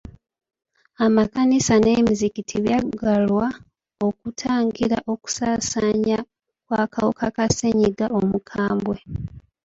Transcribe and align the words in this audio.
Amakkanisa 1.05 1.73
n'emizikiti 1.79 2.55
byaggalwa 2.63 3.47
okutangira 4.07 4.97
okusaasaanya 5.13 6.17
kw'akawuka 6.65 7.25
ka 7.35 7.45
ssenyiga 7.51 8.05
omukambwe. 8.19 8.97